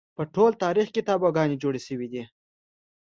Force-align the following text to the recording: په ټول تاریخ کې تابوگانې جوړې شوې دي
په 0.17 0.23
ټول 0.33 0.51
تاریخ 0.63 0.87
کې 0.93 1.05
تابوگانې 1.09 1.55
جوړې 1.63 1.81
شوې 1.87 2.07
دي 2.13 2.23